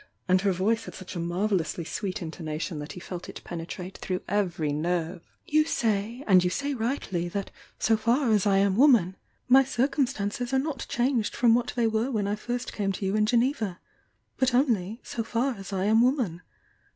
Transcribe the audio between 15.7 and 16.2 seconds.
I am